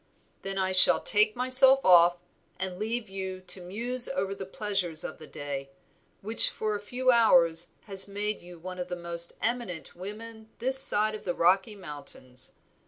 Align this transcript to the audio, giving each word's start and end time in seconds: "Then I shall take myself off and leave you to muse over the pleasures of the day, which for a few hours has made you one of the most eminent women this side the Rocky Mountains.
"Then 0.41 0.57
I 0.57 0.71
shall 0.71 0.99
take 0.99 1.35
myself 1.35 1.85
off 1.85 2.17
and 2.59 2.79
leave 2.79 3.07
you 3.07 3.39
to 3.41 3.61
muse 3.61 4.09
over 4.09 4.33
the 4.33 4.47
pleasures 4.47 5.03
of 5.03 5.19
the 5.19 5.27
day, 5.27 5.69
which 6.21 6.49
for 6.49 6.73
a 6.75 6.79
few 6.81 7.11
hours 7.11 7.67
has 7.81 8.07
made 8.07 8.41
you 8.41 8.57
one 8.57 8.79
of 8.79 8.87
the 8.87 8.95
most 8.95 9.33
eminent 9.43 9.95
women 9.95 10.49
this 10.57 10.79
side 10.81 11.23
the 11.23 11.35
Rocky 11.35 11.75
Mountains. 11.75 12.53